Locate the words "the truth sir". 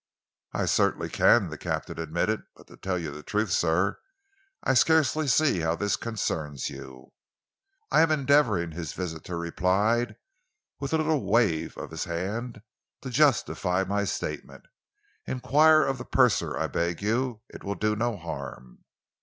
3.11-3.99